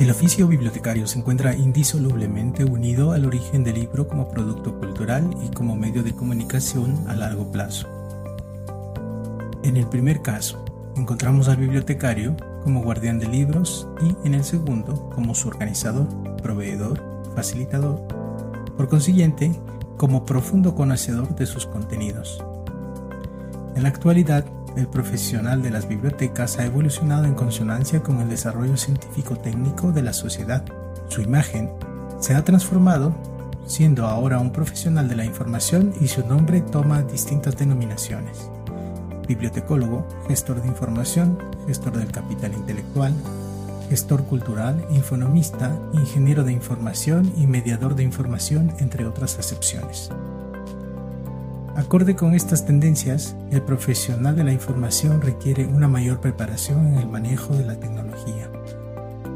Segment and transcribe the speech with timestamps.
[0.00, 5.50] El oficio bibliotecario se encuentra indisolublemente unido al origen del libro como producto cultural y
[5.50, 7.86] como medio de comunicación a largo plazo.
[9.62, 10.64] En el primer caso,
[10.96, 16.08] encontramos al bibliotecario como guardián de libros y en el segundo como su organizador,
[16.38, 16.98] proveedor,
[17.34, 18.00] facilitador,
[18.78, 19.52] por consiguiente,
[19.98, 22.42] como profundo conocedor de sus contenidos.
[23.76, 28.76] En la actualidad, el profesional de las bibliotecas ha evolucionado en consonancia con el desarrollo
[28.76, 30.64] científico-técnico de la sociedad.
[31.08, 31.70] Su imagen
[32.20, 33.14] se ha transformado,
[33.66, 38.48] siendo ahora un profesional de la información y su nombre toma distintas denominaciones.
[39.26, 43.14] Bibliotecólogo, gestor de información, gestor del capital intelectual,
[43.88, 50.10] gestor cultural, infonomista, ingeniero de información y mediador de información, entre otras acepciones.
[51.76, 57.08] Acorde con estas tendencias, el profesional de la información requiere una mayor preparación en el
[57.08, 58.50] manejo de la tecnología,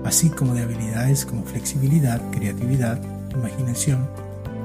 [0.05, 3.01] así como de habilidades como flexibilidad, creatividad,
[3.35, 4.09] imaginación,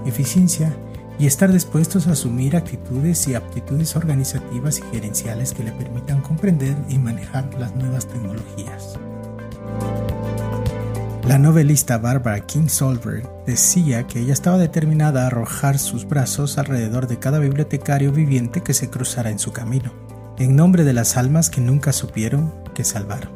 [0.05, 0.75] eficiencia
[1.19, 6.75] y estar dispuestos a asumir actitudes y aptitudes organizativas y gerenciales que le permitan comprender
[6.89, 8.97] y manejar las nuevas tecnologías.
[11.29, 17.19] La novelista Barbara Kingsolver decía que ella estaba determinada a arrojar sus brazos alrededor de
[17.19, 19.93] cada bibliotecario viviente que se cruzara en su camino,
[20.39, 23.29] en nombre de las almas que nunca supieron que salvaron.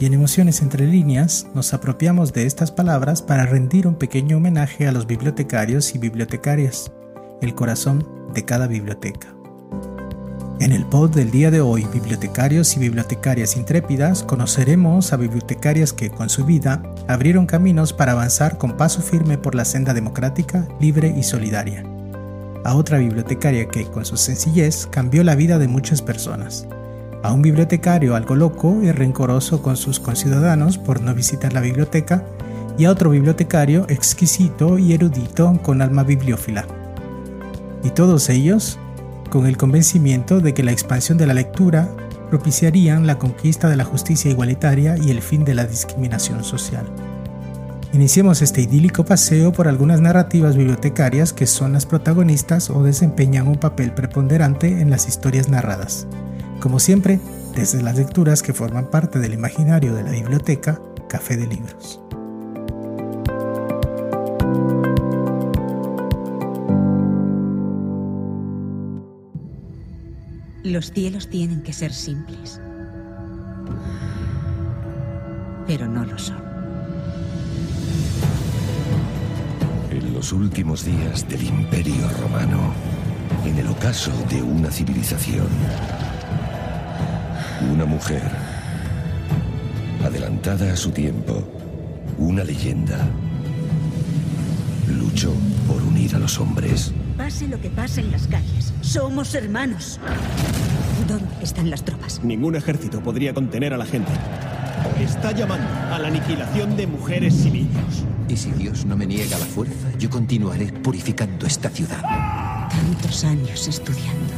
[0.00, 4.86] Y en Emociones entre líneas nos apropiamos de estas palabras para rendir un pequeño homenaje
[4.86, 6.92] a los bibliotecarios y bibliotecarias,
[7.40, 9.31] el corazón de cada biblioteca.
[10.62, 16.08] En el pod del día de hoy, bibliotecarios y bibliotecarias intrépidas, conoceremos a bibliotecarias que
[16.08, 21.12] con su vida abrieron caminos para avanzar con paso firme por la senda democrática, libre
[21.18, 21.82] y solidaria.
[22.64, 26.68] A otra bibliotecaria que con su sencillez cambió la vida de muchas personas.
[27.24, 32.22] A un bibliotecario algo loco y rencoroso con sus conciudadanos por no visitar la biblioteca.
[32.78, 36.66] Y a otro bibliotecario exquisito y erudito con alma bibliófila.
[37.82, 38.78] Y todos ellos
[39.32, 41.88] con el convencimiento de que la expansión de la lectura
[42.28, 46.84] propiciarían la conquista de la justicia igualitaria y el fin de la discriminación social.
[47.94, 53.56] Iniciemos este idílico paseo por algunas narrativas bibliotecarias que son las protagonistas o desempeñan un
[53.56, 56.06] papel preponderante en las historias narradas.
[56.60, 57.18] Como siempre,
[57.56, 60.78] desde las lecturas que forman parte del imaginario de la biblioteca,
[61.08, 62.02] Café de Libros.
[70.64, 72.60] Los cielos tienen que ser simples.
[75.66, 76.40] Pero no lo son.
[79.90, 82.72] En los últimos días del Imperio Romano,
[83.44, 85.48] en el ocaso de una civilización,
[87.72, 88.22] una mujer,
[90.04, 91.42] adelantada a su tiempo,
[92.18, 93.04] una leyenda,
[94.86, 95.32] luchó
[95.66, 96.92] por unir a los hombres.
[97.16, 99.98] Pase lo que pase en las calles, somos hermanos.
[101.08, 102.22] ¿Dónde están las tropas?
[102.22, 104.12] Ningún ejército podría contener a la gente.
[105.00, 108.04] Está llamando a la aniquilación de mujeres y niños.
[108.28, 112.02] Y si Dios no me niega la fuerza, yo continuaré purificando esta ciudad.
[112.70, 114.34] Tantos años estudiando.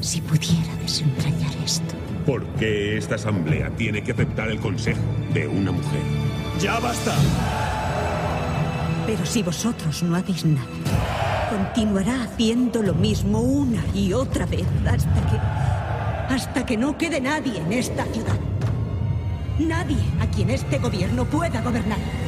[0.00, 1.94] Si pudiera desentrañar esto.
[2.24, 5.00] ¿Por qué esta asamblea tiene que aceptar el consejo
[5.32, 6.00] de una mujer?
[6.60, 7.14] ¡Ya basta!
[9.06, 10.66] Pero si vosotros no hacéis nada,
[11.56, 16.34] continuará haciendo lo mismo una y otra vez hasta que.
[16.34, 18.38] hasta que no quede nadie en esta ciudad.
[19.58, 22.25] Nadie a quien este gobierno pueda gobernar.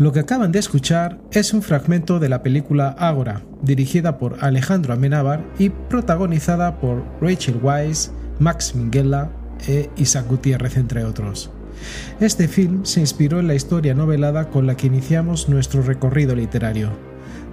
[0.00, 4.94] Lo que acaban de escuchar es un fragmento de la película Ágora, dirigida por Alejandro
[4.94, 9.30] Amenábar y protagonizada por Rachel Weisz, Max Minghella
[9.68, 11.50] e Isaac Gutiérrez, entre otros.
[12.18, 16.88] Este film se inspiró en la historia novelada con la que iniciamos nuestro recorrido literario.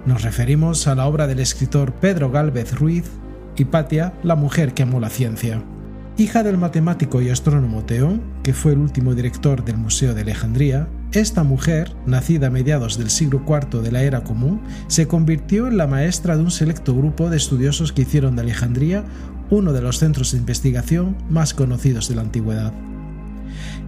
[0.06, 3.10] Nos referimos a la obra del escritor Pedro Gálvez Ruiz,
[3.58, 5.62] Hipatia, la mujer que amó la ciencia.
[6.16, 10.88] Hija del matemático y astrónomo Teón, que fue el último director del Museo de Alejandría,
[11.12, 15.76] esta mujer, nacida a mediados del siglo IV de la era común, se convirtió en
[15.76, 19.04] la maestra de un selecto grupo de estudiosos que hicieron de Alejandría
[19.50, 22.72] uno de los centros de investigación más conocidos de la antigüedad.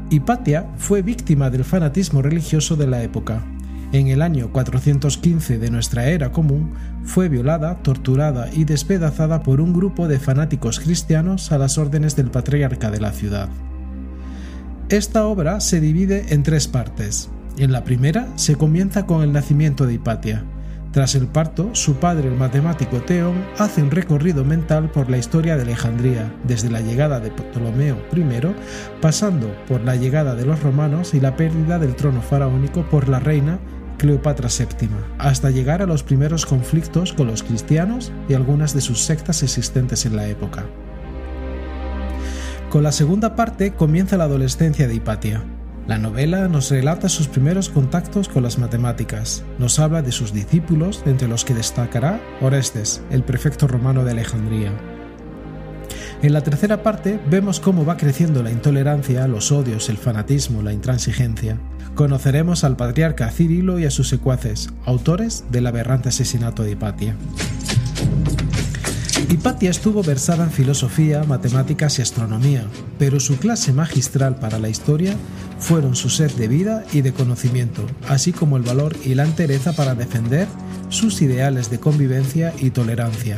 [0.08, 3.44] Hipatia fue víctima del fanatismo religioso de la época,
[3.92, 9.72] en el año 415 de nuestra era común, fue violada, torturada y despedazada por un
[9.72, 13.48] grupo de fanáticos cristianos a las órdenes del patriarca de la ciudad.
[14.90, 17.30] Esta obra se divide en tres partes.
[17.58, 20.44] En la primera se comienza con el nacimiento de Hipatia.
[20.90, 25.54] Tras el parto, su padre, el matemático Teón, hace un recorrido mental por la historia
[25.56, 31.14] de Alejandría, desde la llegada de Ptolomeo I, pasando por la llegada de los romanos
[31.14, 33.60] y la pérdida del trono faraónico por la reina
[33.96, 34.88] Cleopatra VII,
[35.18, 40.04] hasta llegar a los primeros conflictos con los cristianos y algunas de sus sectas existentes
[40.04, 40.66] en la época.
[42.70, 45.42] Con la segunda parte comienza la adolescencia de Hipatia.
[45.88, 51.02] La novela nos relata sus primeros contactos con las matemáticas, nos habla de sus discípulos,
[51.04, 54.70] entre los que destacará Orestes, el prefecto romano de Alejandría.
[56.22, 60.72] En la tercera parte vemos cómo va creciendo la intolerancia, los odios, el fanatismo, la
[60.72, 61.58] intransigencia
[61.94, 67.14] conoceremos al patriarca Cirilo y a sus secuaces, autores del aberrante asesinato de Hipatia.
[69.30, 72.64] Hipatia estuvo versada en filosofía, matemáticas y astronomía,
[72.98, 75.14] pero su clase magistral para la historia
[75.60, 79.72] fueron su sed de vida y de conocimiento, así como el valor y la entereza
[79.72, 80.48] para defender
[80.88, 83.36] sus ideales de convivencia y tolerancia,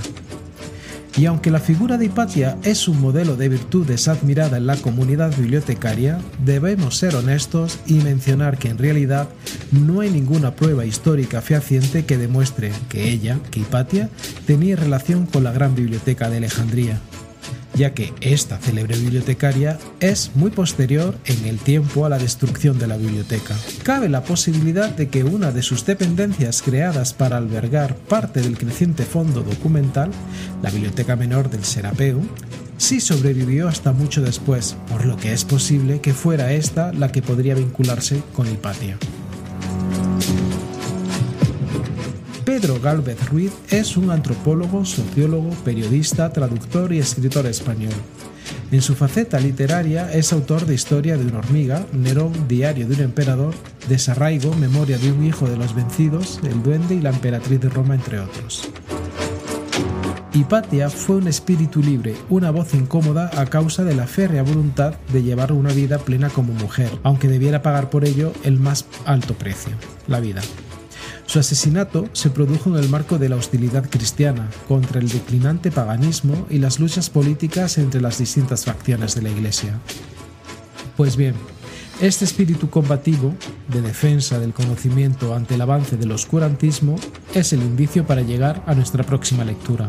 [1.17, 5.37] y aunque la figura de Hipatia es un modelo de virtudes admirada en la comunidad
[5.37, 9.29] bibliotecaria, debemos ser honestos y mencionar que en realidad
[9.71, 14.09] no hay ninguna prueba histórica fehaciente que demuestre que ella, que Hipatia,
[14.47, 17.01] tenía relación con la gran biblioteca de Alejandría
[17.75, 22.87] ya que esta célebre bibliotecaria es muy posterior en el tiempo a la destrucción de
[22.87, 23.57] la biblioteca.
[23.83, 29.05] Cabe la posibilidad de que una de sus dependencias creadas para albergar parte del creciente
[29.05, 30.11] fondo documental,
[30.63, 32.27] la Biblioteca Menor del Serapeum,
[32.77, 37.23] sí sobrevivió hasta mucho después, por lo que es posible que fuera esta la que
[37.23, 38.99] podría vincularse con Hipatia.
[42.63, 47.93] Pedro Gálvez Ruiz es un antropólogo, sociólogo, periodista, traductor y escritor español.
[48.71, 53.01] En su faceta literaria es autor de Historia de una hormiga, Nerón, Diario de un
[53.01, 53.53] emperador,
[53.89, 57.97] Desarraigo, Memoria de un hijo de los vencidos, El duende y la emperatriz de Roma,
[57.97, 58.71] entre otros.
[60.33, 65.25] Hipatia fue un espíritu libre, una voz incómoda a causa de la férrea voluntad de
[65.25, 69.73] llevar una vida plena como mujer, aunque debiera pagar por ello el más alto precio,
[70.07, 70.43] la vida.
[71.33, 76.47] Su asesinato se produjo en el marco de la hostilidad cristiana contra el declinante paganismo
[76.51, 79.81] y las luchas políticas entre las distintas facciones de la Iglesia.
[80.95, 81.35] Pues bien,
[82.03, 83.35] este espíritu combativo,
[83.69, 86.97] de defensa del conocimiento ante el avance del oscurantismo,
[87.33, 89.89] es el indicio para llegar a nuestra próxima lectura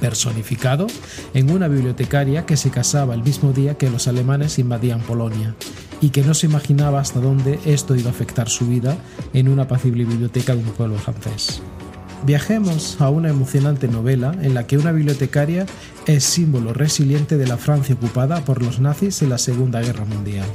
[0.00, 0.88] personificado
[1.32, 5.54] en una bibliotecaria que se casaba el mismo día que los alemanes invadían Polonia
[6.00, 8.96] y que no se imaginaba hasta dónde esto iba a afectar su vida
[9.32, 11.62] en una apacible biblioteca de un pueblo francés.
[12.24, 15.66] Viajemos a una emocionante novela en la que una bibliotecaria
[16.06, 20.46] es símbolo resiliente de la Francia ocupada por los nazis en la Segunda Guerra Mundial.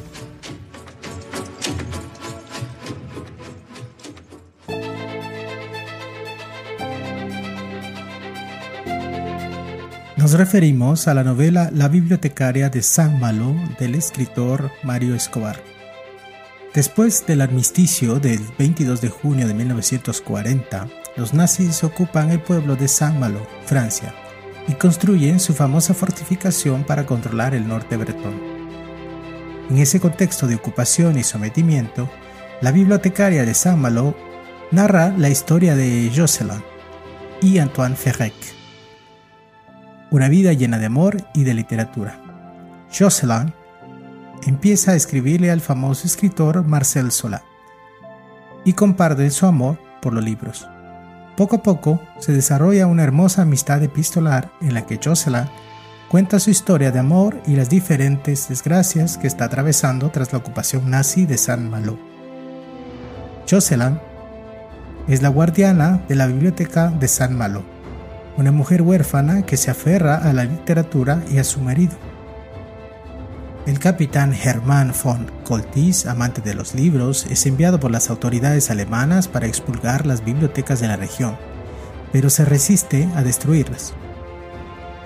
[10.25, 15.61] Nos referimos a la novela La bibliotecaria de San Malo del escritor Mario Escobar.
[16.73, 22.87] Después del armisticio del 22 de junio de 1940, los nazis ocupan el pueblo de
[22.87, 24.15] San Malo, Francia,
[24.67, 28.33] y construyen su famosa fortificación para controlar el norte bretón.
[29.69, 32.09] En ese contexto de ocupación y sometimiento,
[32.61, 34.17] la bibliotecaria de San Malo
[34.71, 36.63] narra la historia de Jocelyn
[37.43, 38.33] y Antoine Ferrec,
[40.15, 42.21] una vida llena de amor y de literatura.
[42.89, 43.53] Jocelyn
[44.47, 47.43] empieza a escribirle al famoso escritor Marcel Solá
[48.63, 50.69] y comparte su amor por los libros.
[51.35, 55.49] Poco a poco se desarrolla una hermosa amistad epistolar en la que Jocelyn
[56.07, 60.89] cuenta su historia de amor y las diferentes desgracias que está atravesando tras la ocupación
[60.89, 61.99] nazi de San Malo.
[63.49, 63.99] Jocelyn
[65.09, 67.74] es la guardiana de la biblioteca de San Malo,
[68.37, 71.93] una mujer huérfana que se aferra a la literatura y a su marido.
[73.65, 79.27] El capitán Hermann von Koltis, amante de los libros, es enviado por las autoridades alemanas
[79.27, 81.35] para expulgar las bibliotecas de la región,
[82.11, 83.93] pero se resiste a destruirlas.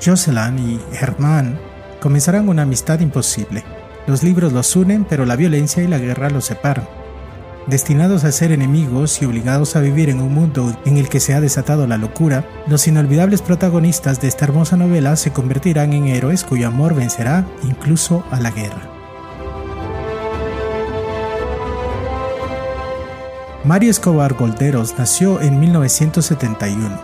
[0.03, 1.57] Jocelyn y Hermann
[2.01, 3.63] comenzarán una amistad imposible.
[4.07, 6.98] Los libros los unen, pero la violencia y la guerra los separan.
[7.67, 11.33] Destinados a ser enemigos y obligados a vivir en un mundo en el que se
[11.33, 16.43] ha desatado la locura, los inolvidables protagonistas de esta hermosa novela se convertirán en héroes
[16.43, 18.89] cuyo amor vencerá incluso a la guerra.
[23.65, 27.01] Mario Escobar Golderos nació en 1971.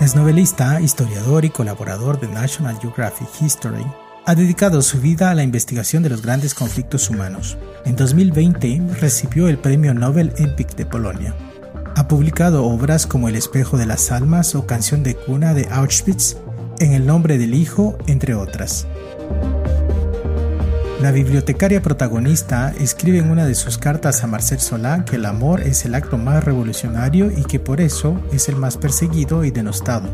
[0.00, 3.86] Es novelista, historiador y colaborador de National Geographic History
[4.28, 7.56] ha dedicado su vida a la investigación de los grandes conflictos humanos.
[7.84, 11.36] En 2020 recibió el Premio Nobel Epic de Polonia.
[11.94, 16.38] Ha publicado obras como El espejo de las almas o Canción de cuna de Auschwitz,
[16.80, 18.88] En el nombre del Hijo, entre otras.
[21.00, 25.60] La bibliotecaria protagonista escribe en una de sus cartas a Marcel Solá que el amor
[25.60, 30.08] es el acto más revolucionario y que por eso es el más perseguido y denostado.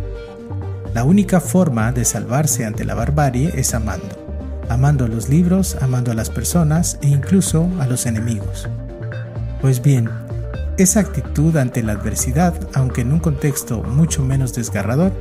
[0.94, 4.14] La única forma de salvarse ante la barbarie es amando,
[4.68, 8.68] amando a los libros, amando a las personas e incluso a los enemigos.
[9.62, 10.10] Pues bien,
[10.76, 15.12] esa actitud ante la adversidad, aunque en un contexto mucho menos desgarrador,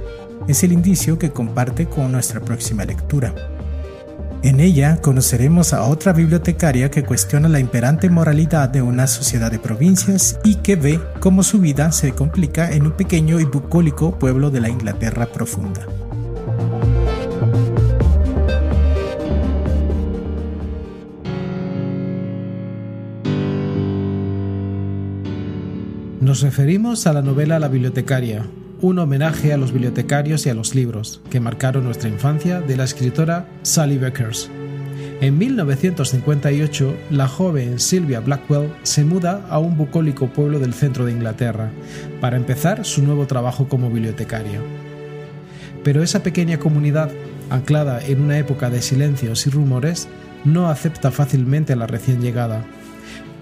[0.49, 3.33] es el indicio que comparte con nuestra próxima lectura.
[4.43, 9.59] En ella conoceremos a otra bibliotecaria que cuestiona la imperante moralidad de una sociedad de
[9.59, 14.49] provincias y que ve cómo su vida se complica en un pequeño y bucólico pueblo
[14.49, 15.85] de la Inglaterra profunda.
[26.19, 28.47] Nos referimos a la novela La bibliotecaria,
[28.81, 32.83] un homenaje a los bibliotecarios y a los libros que marcaron nuestra infancia de la
[32.83, 34.49] escritora Sally Beckers.
[35.21, 41.11] En 1958, la joven Sylvia Blackwell se muda a un bucólico pueblo del centro de
[41.11, 41.69] Inglaterra
[42.19, 44.59] para empezar su nuevo trabajo como bibliotecaria.
[45.83, 47.11] Pero esa pequeña comunidad,
[47.51, 50.07] anclada en una época de silencios y rumores,
[50.43, 52.65] no acepta fácilmente a la recién llegada.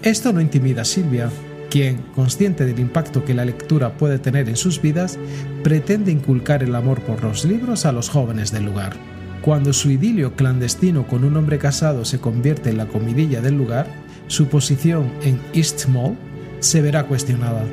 [0.02, 1.30] Esto no intimida a Silvia,
[1.70, 5.18] quien, consciente del impacto que la lectura puede tener en sus vidas,
[5.62, 8.96] pretende inculcar el amor por los libros a los jóvenes del lugar.
[9.40, 13.86] Cuando su idilio clandestino con un hombre casado se convierte en la comidilla del lugar,
[14.26, 16.16] su posición en East Mall
[16.58, 17.64] se verá cuestionada.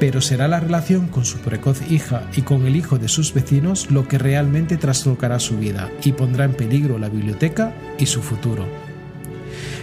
[0.00, 3.90] Pero será la relación con su precoz hija y con el hijo de sus vecinos
[3.92, 8.83] lo que realmente traslocará su vida y pondrá en peligro la biblioteca y su futuro.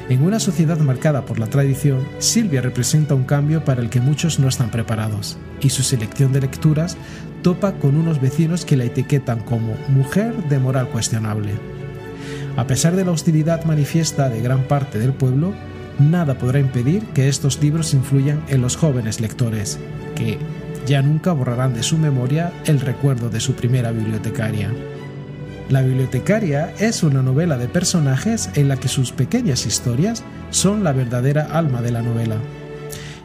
[0.09, 4.39] En una sociedad marcada por la tradición, Silvia representa un cambio para el que muchos
[4.39, 6.97] no están preparados, y su selección de lecturas
[7.41, 11.53] topa con unos vecinos que la etiquetan como mujer de moral cuestionable.
[12.57, 15.53] A pesar de la hostilidad manifiesta de gran parte del pueblo,
[15.99, 19.79] nada podrá impedir que estos libros influyan en los jóvenes lectores,
[20.15, 20.37] que
[20.85, 24.71] ya nunca borrarán de su memoria el recuerdo de su primera bibliotecaria.
[25.71, 30.91] La bibliotecaria es una novela de personajes en la que sus pequeñas historias son la
[30.91, 32.35] verdadera alma de la novela.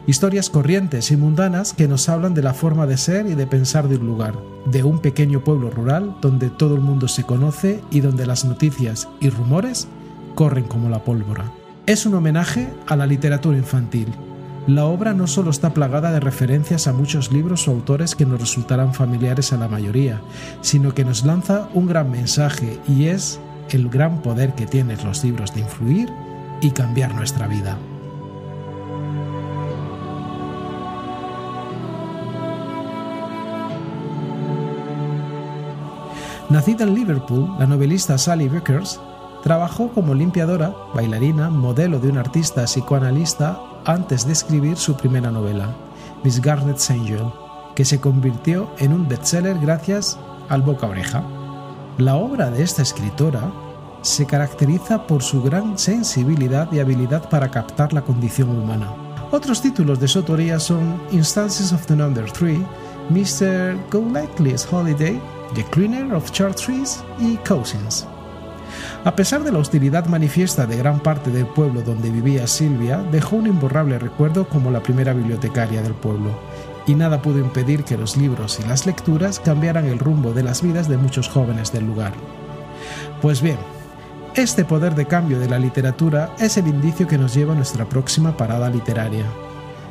[0.07, 3.89] Historias corrientes y mundanas que nos hablan de la forma de ser y de pensar
[3.89, 4.35] de un lugar,
[4.65, 9.09] de un pequeño pueblo rural donde todo el mundo se conoce y donde las noticias
[9.21, 9.89] y rumores
[10.37, 11.51] corren como la pólvora.
[11.87, 14.07] Es un homenaje a la literatura infantil,
[14.67, 18.41] la obra no solo está plagada de referencias a muchos libros o autores que nos
[18.41, 20.21] resultarán familiares a la mayoría,
[20.61, 23.39] sino que nos lanza un gran mensaje y es
[23.71, 26.09] el gran poder que tienen los libros de influir
[26.61, 27.79] y cambiar nuestra vida.
[36.49, 39.01] Nacida en Liverpool, la novelista Sally Vickers
[39.43, 45.69] trabajó como limpiadora, bailarina, modelo de un artista psicoanalista antes de escribir su primera novela,
[46.25, 47.33] Miss Garnet's Angel,
[47.75, 51.23] que se convirtió en un bestseller gracias al boca oreja.
[51.99, 53.53] La obra de esta escritora
[54.03, 58.93] se caracteriza por su gran sensibilidad y habilidad para captar la condición humana.
[59.31, 62.59] Otros títulos de su autoría son Instances of the Number 3,
[63.11, 63.77] Mr.
[63.91, 65.21] Golightly's Holiday,
[65.55, 68.07] The Cleaner of Chartrees y Cousins.
[69.05, 73.37] A pesar de la hostilidad manifiesta de gran parte del pueblo donde vivía Silvia, dejó
[73.37, 76.31] un imborrable recuerdo como la primera bibliotecaria del pueblo,
[76.87, 80.63] y nada pudo impedir que los libros y las lecturas cambiaran el rumbo de las
[80.63, 82.13] vidas de muchos jóvenes del lugar.
[83.21, 83.59] Pues bien,
[84.35, 87.89] este poder de cambio de la literatura es el indicio que nos lleva a nuestra
[87.89, 89.25] próxima parada literaria,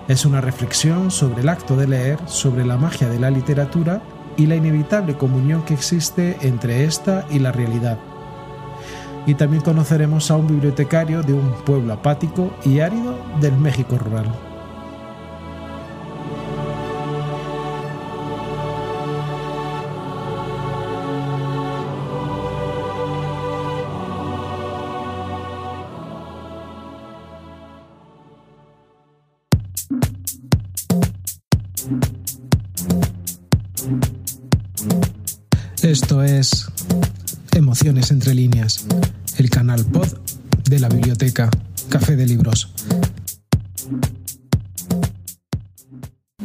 [0.07, 4.03] Es una reflexión sobre el acto de leer, sobre la magia de la literatura
[4.37, 7.97] y la inevitable comunión que existe entre esta y la realidad.
[9.27, 14.31] Y también conoceremos a un bibliotecario de un pueblo apático y árido del México rural.
[35.81, 36.74] Esto es
[37.85, 38.87] Emociones entre líneas,
[39.37, 40.07] el canal pod
[40.67, 41.51] de la biblioteca
[41.87, 42.73] Café de Libros.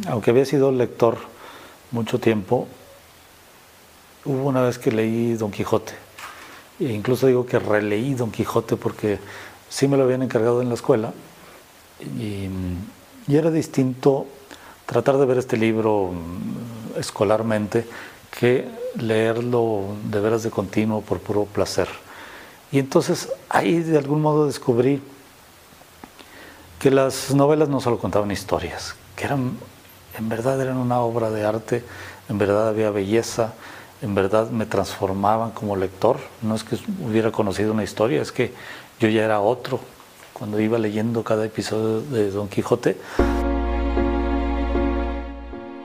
[0.05, 1.17] Aunque había sido lector
[1.89, 2.67] mucho tiempo,
[4.23, 5.93] hubo una vez que leí Don Quijote.
[6.79, 9.17] E incluso digo que releí Don Quijote porque
[9.67, 11.11] sí me lo habían encargado en la escuela.
[12.19, 12.49] Y,
[13.27, 14.27] y era distinto
[14.85, 17.87] tratar de ver este libro mm, escolarmente
[18.29, 21.87] que leerlo de veras de continuo por puro placer.
[22.71, 25.01] Y entonces ahí de algún modo descubrí
[26.79, 29.57] que las novelas no solo contaban historias, que eran,
[30.17, 31.83] en verdad eran una obra de arte,
[32.27, 33.53] en verdad había belleza,
[34.01, 36.17] en verdad me transformaban como lector.
[36.41, 38.53] No es que hubiera conocido una historia, es que
[38.99, 39.79] yo ya era otro
[40.33, 42.97] cuando iba leyendo cada episodio de Don Quijote.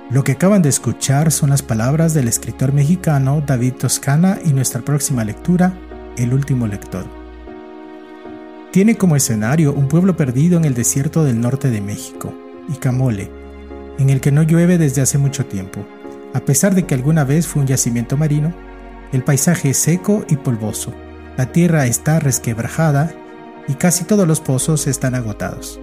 [0.09, 4.83] Lo que acaban de escuchar son las palabras del escritor mexicano David Toscana y nuestra
[4.83, 5.77] próxima lectura,
[6.17, 7.05] El último lector.
[8.71, 12.33] Tiene como escenario un pueblo perdido en el desierto del norte de México,
[12.69, 13.33] Icamole,
[13.99, 15.85] en el que no llueve desde hace mucho tiempo.
[16.35, 18.55] A pesar de que alguna vez fue un yacimiento marino,
[19.13, 20.93] el paisaje es seco y polvoso,
[21.37, 23.13] la tierra está resquebrajada
[23.67, 25.81] y casi todos los pozos están agotados.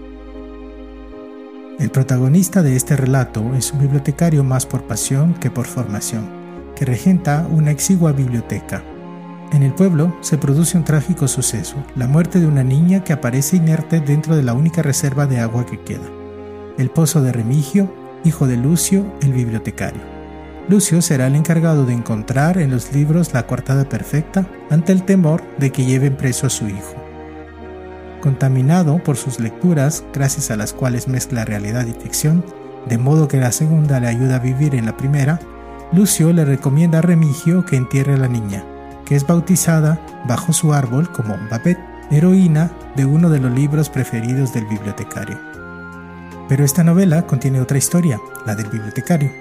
[1.83, 6.29] El protagonista de este relato es un bibliotecario más por pasión que por formación,
[6.77, 8.81] que regenta una exigua biblioteca.
[9.51, 13.57] En el pueblo se produce un trágico suceso, la muerte de una niña que aparece
[13.57, 16.09] inerte dentro de la única reserva de agua que queda,
[16.77, 20.03] el pozo de Remigio, hijo de Lucio, el bibliotecario.
[20.69, 25.43] Lucio será el encargado de encontrar en los libros la coartada perfecta ante el temor
[25.57, 27.02] de que lleven preso a su hijo
[28.23, 32.45] contaminado por sus lecturas, gracias a las cuales mezcla realidad y ficción,
[32.87, 35.41] de modo que la segunda le ayuda a vivir en la primera,
[35.91, 38.63] Lucio le recomienda a Remigio que entierre a la niña,
[39.05, 44.53] que es bautizada bajo su árbol como Babette, heroína de uno de los libros preferidos
[44.53, 45.37] del bibliotecario.
[46.47, 49.33] Pero esta novela contiene otra historia, la del bibliotecario.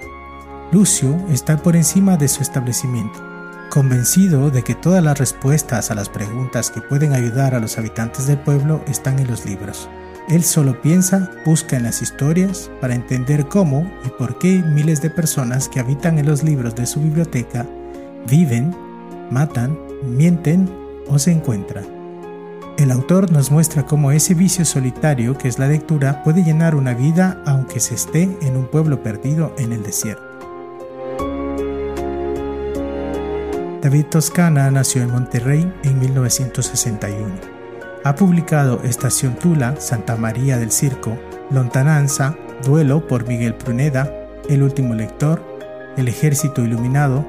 [0.72, 3.31] Lucio está por encima de su establecimiento,
[3.72, 8.26] convencido de que todas las respuestas a las preguntas que pueden ayudar a los habitantes
[8.26, 9.88] del pueblo están en los libros.
[10.28, 15.08] Él solo piensa, busca en las historias para entender cómo y por qué miles de
[15.08, 17.66] personas que habitan en los libros de su biblioteca
[18.28, 18.76] viven,
[19.30, 20.68] matan, mienten
[21.08, 21.86] o se encuentran.
[22.76, 26.92] El autor nos muestra cómo ese vicio solitario que es la lectura puede llenar una
[26.92, 30.31] vida aunque se esté en un pueblo perdido en el desierto.
[33.82, 37.34] David Toscana nació en Monterrey en 1961.
[38.04, 41.18] Ha publicado Estación Tula, Santa María del Circo,
[41.50, 44.08] Lontananza, Duelo por Miguel Pruneda,
[44.48, 45.42] El último lector,
[45.96, 47.26] El ejército iluminado,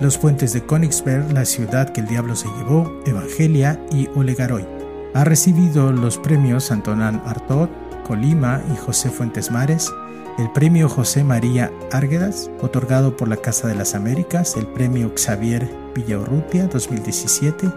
[0.00, 4.66] Los puentes de Königsberg, La ciudad que el diablo se llevó, Evangelia y Olegaroy.
[5.12, 7.68] Ha recibido los premios Antonán Artaud,
[8.06, 9.92] Colima y José Fuentes Mares,
[10.38, 15.68] el premio José María Árguedas, otorgado por la Casa de las Américas, el premio Xavier
[15.94, 17.68] Villaurrutia 2017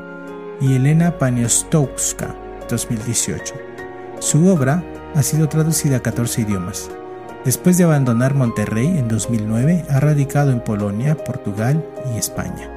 [0.61, 2.35] y Elena Paniostowska
[2.69, 3.53] 2018.
[4.19, 4.83] Su obra
[5.15, 6.89] ha sido traducida a 14 idiomas.
[7.45, 12.69] Después de abandonar Monterrey en 2009, ha radicado en Polonia, Portugal y España.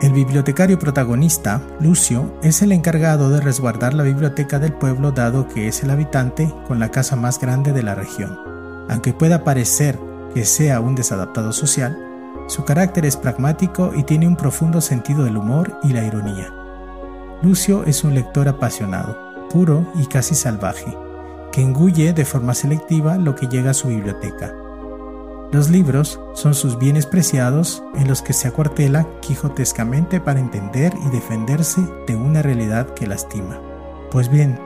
[0.00, 5.68] El bibliotecario protagonista, Lucio, es el encargado de resguardar la biblioteca del pueblo dado que
[5.68, 8.38] es el habitante con la casa más grande de la región.
[8.88, 9.98] Aunque pueda parecer
[10.34, 11.96] que sea un desadaptado social,
[12.46, 16.52] su carácter es pragmático y tiene un profundo sentido del humor y la ironía.
[17.42, 19.16] Lucio es un lector apasionado,
[19.50, 20.96] puro y casi salvaje,
[21.52, 24.54] que engulle de forma selectiva lo que llega a su biblioteca.
[25.52, 31.10] Los libros son sus bienes preciados en los que se acuartela quijotescamente para entender y
[31.10, 33.60] defenderse de una realidad que lastima.
[34.10, 34.58] Pues bien,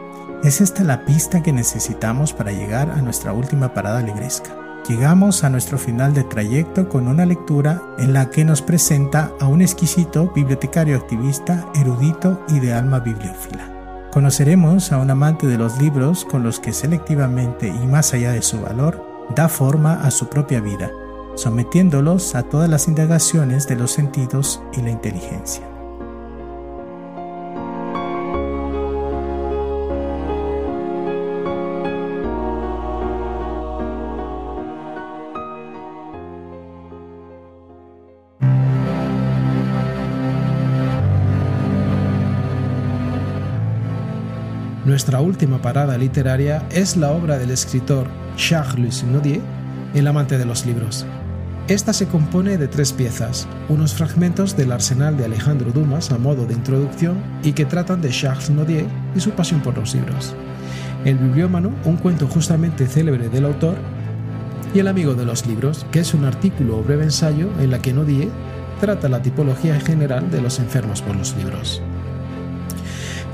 [0.44, 4.67] es esta la pista que necesitamos para llegar a nuestra última parada libresca.
[4.86, 9.46] Llegamos a nuestro final de trayecto con una lectura en la que nos presenta a
[9.46, 14.08] un exquisito bibliotecario activista, erudito y de alma bibliófila.
[14.10, 18.42] Conoceremos a un amante de los libros con los que selectivamente y más allá de
[18.42, 19.04] su valor,
[19.36, 20.90] da forma a su propia vida,
[21.34, 25.77] sometiéndolos a todas las indagaciones de los sentidos y la inteligencia.
[44.88, 49.42] Nuestra última parada literaria es la obra del escritor Charles Nodier,
[49.92, 51.04] El amante de los libros.
[51.68, 56.46] Esta se compone de tres piezas, unos fragmentos del arsenal de Alejandro Dumas a modo
[56.46, 60.34] de introducción y que tratan de Charles Nodier y su pasión por los libros.
[61.04, 63.76] El bibliómano, un cuento justamente célebre del autor,
[64.72, 67.82] y El amigo de los libros, que es un artículo o breve ensayo en la
[67.82, 68.30] que Nodier
[68.80, 71.82] trata la tipología general de los enfermos por los libros.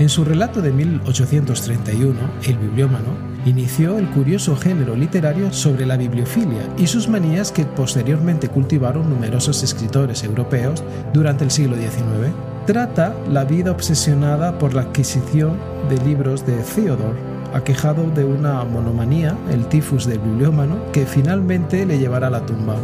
[0.01, 6.69] En su relato de 1831, El bibliómano, inició el curioso género literario sobre la bibliofilia
[6.77, 12.35] y sus manías que posteriormente cultivaron numerosos escritores europeos durante el siglo XIX.
[12.67, 17.21] Trata la vida obsesionada por la adquisición de libros de Theodore,
[17.53, 22.75] aquejado de una monomanía, el tifus del bibliómano, que finalmente le llevará a la tumba.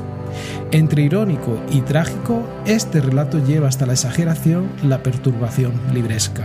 [0.70, 6.44] Entre irónico y trágico, este relato lleva hasta la exageración la perturbación libresca.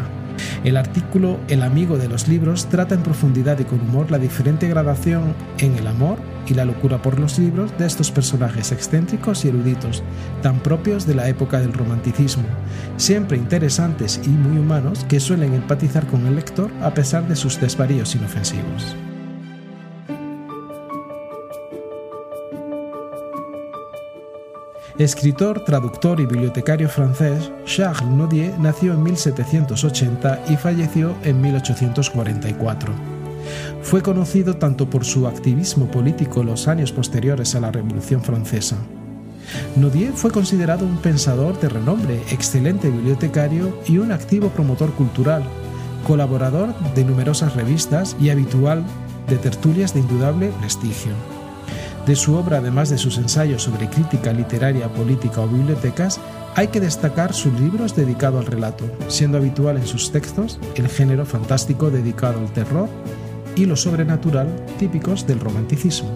[0.64, 4.68] El artículo El amigo de los libros trata en profundidad y con humor la diferente
[4.68, 6.18] gradación en el amor
[6.48, 10.04] y la locura por los libros de estos personajes excéntricos y eruditos,
[10.42, 12.46] tan propios de la época del romanticismo,
[12.98, 17.60] siempre interesantes y muy humanos que suelen empatizar con el lector a pesar de sus
[17.60, 18.96] desvaríos inofensivos.
[24.98, 32.94] Escritor, traductor y bibliotecario francés, Charles Nodier nació en 1780 y falleció en 1844.
[33.82, 38.78] Fue conocido tanto por su activismo político en los años posteriores a la Revolución Francesa.
[39.76, 45.44] Nodier fue considerado un pensador de renombre, excelente bibliotecario y un activo promotor cultural,
[46.08, 48.82] colaborador de numerosas revistas y habitual
[49.28, 51.35] de tertulias de indudable prestigio.
[52.06, 56.20] De su obra, además de sus ensayos sobre crítica literaria, política o bibliotecas,
[56.54, 61.26] hay que destacar sus libros dedicados al relato, siendo habitual en sus textos el género
[61.26, 62.88] fantástico dedicado al terror
[63.56, 66.10] y lo sobrenatural típicos del romanticismo.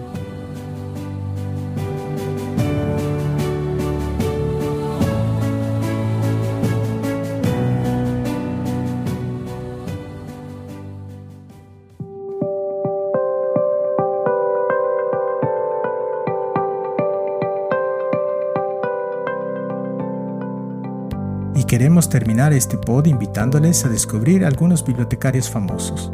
[22.10, 26.10] Terminar este pod invitándoles a descubrir algunos bibliotecarios famosos.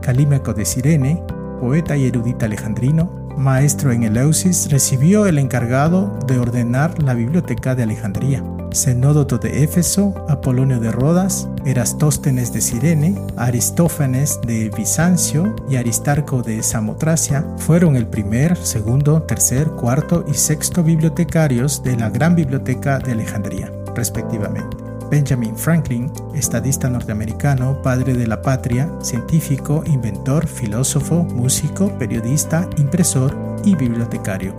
[0.00, 1.22] Calímaco de Sirene,
[1.60, 7.82] poeta y erudita alejandrino, maestro en Eleusis, recibió el encargado de ordenar la biblioteca de
[7.82, 8.42] Alejandría.
[8.74, 16.62] Zenódoto de Éfeso, Apolonio de Rodas, Erastóstenes de Sirene, Aristófanes de Bizancio y Aristarco de
[16.62, 23.12] Samotracia fueron el primer, segundo, tercer, cuarto y sexto bibliotecarios de la Gran Biblioteca de
[23.12, 24.81] Alejandría, respectivamente.
[25.12, 33.74] Benjamin Franklin, estadista norteamericano, padre de la patria, científico, inventor, filósofo, músico, periodista, impresor y
[33.74, 34.54] bibliotecario.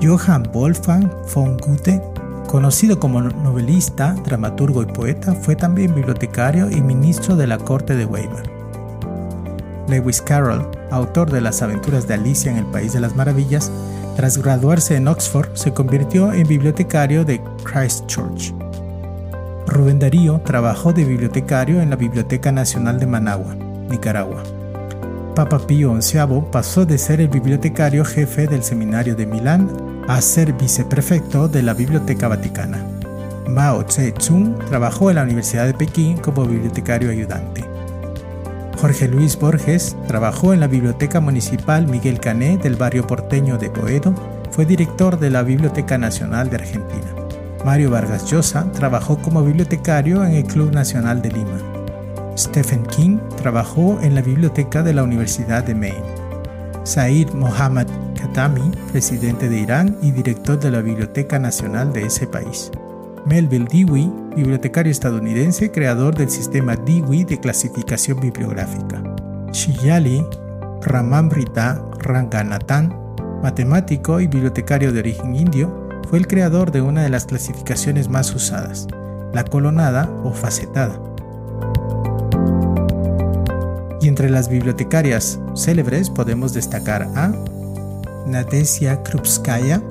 [0.00, 2.00] Johann Wolfgang von Goethe,
[2.46, 8.06] conocido como novelista, dramaturgo y poeta, fue también bibliotecario y ministro de la corte de
[8.06, 8.44] Weimar.
[9.88, 13.72] Lewis Carroll, autor de Las aventuras de Alicia en el País de las Maravillas,
[14.14, 18.54] tras graduarse en Oxford, se convirtió en bibliotecario de Christchurch.
[19.66, 23.54] Rubén Darío trabajó de bibliotecario en la Biblioteca Nacional de Managua,
[23.88, 24.42] Nicaragua.
[25.34, 26.18] Papa Pío XI
[26.50, 29.70] pasó de ser el bibliotecario jefe del Seminario de Milán
[30.08, 32.84] a ser viceprefecto de la Biblioteca Vaticana.
[33.48, 37.64] Mao Tse-tung trabajó en la Universidad de Pekín como bibliotecario ayudante.
[38.78, 44.14] Jorge Luis Borges trabajó en la Biblioteca Municipal Miguel Cané del barrio porteño de Boedo,
[44.50, 47.21] fue director de la Biblioteca Nacional de Argentina.
[47.64, 51.58] Mario Vargas Llosa trabajó como bibliotecario en el Club Nacional de Lima.
[52.36, 56.02] Stephen King trabajó en la biblioteca de la Universidad de Maine.
[56.82, 62.72] Said Mohammad Khatami, presidente de Irán y director de la Biblioteca Nacional de ese país.
[63.26, 69.00] Melville Dewey, bibliotecario estadounidense, creador del sistema Dewey de clasificación bibliográfica.
[69.52, 70.26] Shiyali
[70.80, 72.92] Ramamrita Ranganathan,
[73.40, 75.81] matemático y bibliotecario de origen indio,
[76.12, 78.86] fue el creador de una de las clasificaciones más usadas,
[79.32, 81.00] la colonada o facetada.
[84.02, 87.32] Entre las bibliotecarias célebres podemos destacar a
[88.26, 89.82] Nadesia Krupskaya,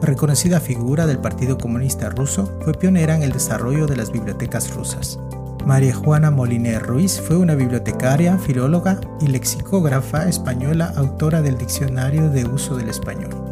[0.00, 5.20] reconocida figura del Partido Comunista Ruso, fue pionera en el desarrollo de las bibliotecas rusas.
[5.66, 12.46] María Juana Moliner Ruiz fue una bibliotecaria, filóloga y lexicógrafa española, autora del Diccionario de
[12.46, 13.47] Uso del Español.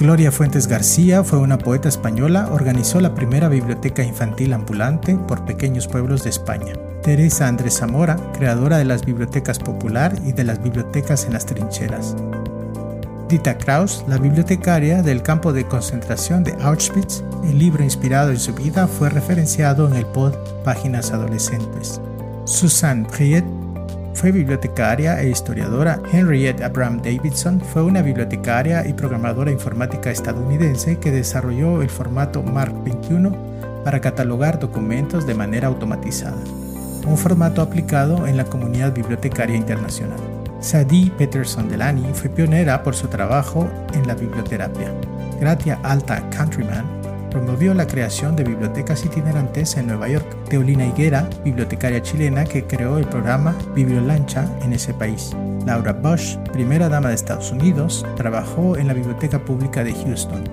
[0.00, 5.88] Gloria Fuentes García fue una poeta española, organizó la primera biblioteca infantil ambulante por pequeños
[5.88, 6.72] pueblos de España.
[7.02, 12.16] Teresa Andrés Zamora, creadora de las bibliotecas popular y de las bibliotecas en las trincheras.
[13.28, 18.54] Dita Kraus, la bibliotecaria del campo de concentración de Auschwitz, el libro inspirado en su
[18.54, 20.32] vida fue referenciado en el pod
[20.64, 22.00] Páginas Adolescentes.
[22.46, 23.44] Susan Priet
[24.14, 26.00] fue bibliotecaria e historiadora.
[26.12, 32.74] Henriette Abraham Davidson fue una bibliotecaria y programadora informática estadounidense que desarrolló el formato Mark
[32.84, 33.34] 21
[33.84, 36.36] para catalogar documentos de manera automatizada,
[37.06, 40.20] un formato aplicado en la comunidad bibliotecaria internacional.
[40.60, 44.92] Sadie Peterson Delany fue pionera por su trabajo en la biblioterapia.
[45.40, 46.99] Gratia Alta Countryman
[47.30, 50.26] promovió la creación de bibliotecas itinerantes en Nueva York.
[50.48, 55.34] Teolina Higuera, bibliotecaria chilena que creó el programa Bibliolancha en ese país.
[55.64, 60.44] Laura Bush, primera dama de Estados Unidos, trabajó en la Biblioteca Pública de Houston.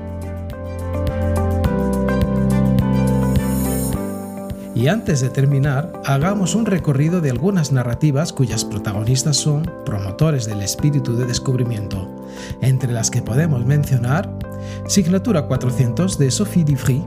[4.77, 10.61] Y antes de terminar, hagamos un recorrido de algunas narrativas cuyas protagonistas son promotores del
[10.61, 12.07] espíritu de descubrimiento,
[12.61, 14.36] entre las que podemos mencionar
[14.87, 17.03] Signatura 400 de Sophie Divry,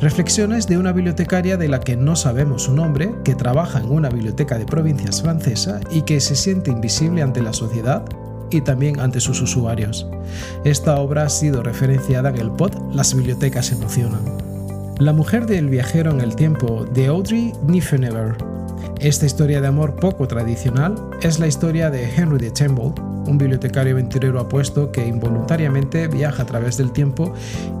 [0.00, 4.10] Reflexiones de una bibliotecaria de la que no sabemos su nombre, que trabaja en una
[4.10, 8.04] biblioteca de provincias francesa y que se siente invisible ante la sociedad
[8.50, 10.06] y también ante sus usuarios.
[10.64, 14.24] Esta obra ha sido referenciada en el pod Las bibliotecas emocionan.
[14.98, 18.36] La mujer del viajero en el tiempo de Audrey Niffenegger.
[18.98, 22.92] Esta historia de amor poco tradicional es la historia de Henry de Temple,
[23.26, 27.32] un bibliotecario aventurero apuesto que involuntariamente viaja a través del tiempo,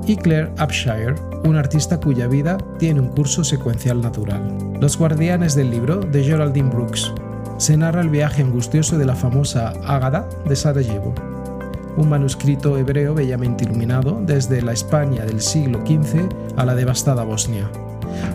[0.06, 4.42] y Claire Upshire, un artista cuya vida tiene un curso secuencial natural.
[4.80, 7.12] Los guardianes del libro de Geraldine Brooks.
[7.58, 11.14] Se narra el viaje angustioso de la famosa Ágada de Sarajevo
[11.96, 17.70] un manuscrito hebreo bellamente iluminado desde la España del siglo XV a la devastada Bosnia.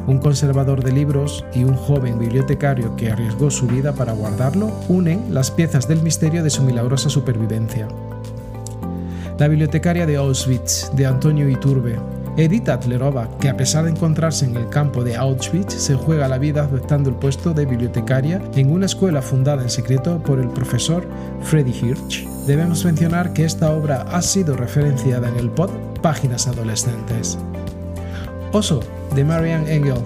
[0.08, 5.34] Un conservador de libros y un joven bibliotecario que arriesgó su vida para guardarlo unen
[5.34, 7.88] las piezas del misterio de su milagrosa supervivencia.
[9.38, 11.98] La bibliotecaria de Auschwitz, de Antonio Iturbe,
[12.38, 16.38] Edita Tlerova, que a pesar de encontrarse en el campo de Auschwitz, se juega la
[16.38, 21.06] vida aceptando el puesto de bibliotecaria en una escuela fundada en secreto por el profesor
[21.42, 22.26] Freddy Hirsch.
[22.48, 25.70] Debemos mencionar que esta obra ha sido referenciada en el pod
[26.02, 27.38] Páginas Adolescentes.
[28.52, 28.80] Oso,
[29.16, 29.98] de Marianne Engel.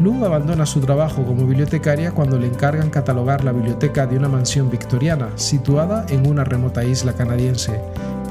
[0.00, 4.70] Lou abandona su trabajo como bibliotecaria cuando le encargan catalogar la biblioteca de una mansión
[4.70, 7.80] victoriana situada en una remota isla canadiense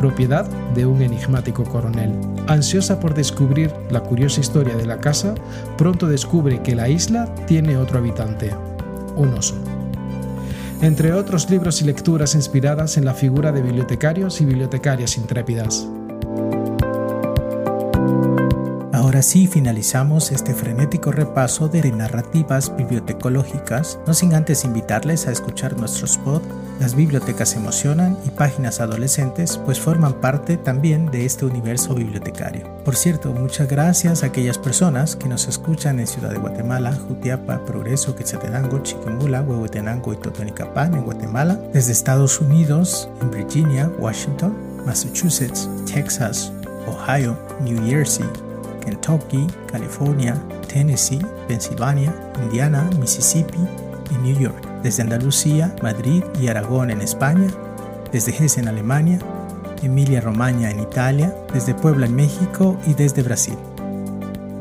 [0.01, 2.11] propiedad de un enigmático coronel.
[2.47, 5.35] Ansiosa por descubrir la curiosa historia de la casa,
[5.77, 8.49] pronto descubre que la isla tiene otro habitante,
[9.15, 9.55] un oso.
[10.81, 15.87] Entre otros libros y lecturas inspiradas en la figura de bibliotecarios y bibliotecarias intrépidas.
[19.11, 25.75] Ahora sí finalizamos este frenético repaso de narrativas bibliotecológicas, no sin antes invitarles a escuchar
[25.75, 26.41] nuestros pod
[26.79, 32.65] Las bibliotecas emocionan y páginas adolescentes, pues forman parte también de este universo bibliotecario.
[32.85, 37.65] Por cierto, muchas gracias a aquellas personas que nos escuchan en Ciudad de Guatemala, Jutiapa,
[37.65, 45.69] Progreso, Quetzaltenango, Chiquimula, Huehuetenango y Totonicapán en Guatemala, desde Estados Unidos, en Virginia, Washington, Massachusetts,
[45.85, 46.53] Texas,
[46.87, 48.25] Ohio, New Jersey,
[48.91, 50.35] Kentucky, California,
[50.67, 53.59] Tennessee, Pensilvania, Indiana, Mississippi
[54.11, 57.47] y New York, desde Andalucía, Madrid y Aragón en España,
[58.11, 59.19] desde Hesse en Alemania,
[59.81, 63.57] Emilia-Romagna en Italia, desde Puebla en México y desde Brasil.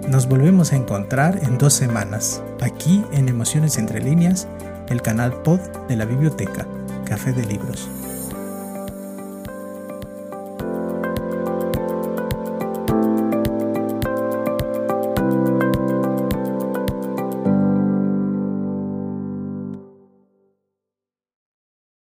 [0.09, 4.47] Nos volvemos a encontrar en dos semanas, aquí en Emociones Entre Líneas,
[4.88, 6.66] el canal pod de la biblioteca,
[7.05, 7.88] Café de Libros.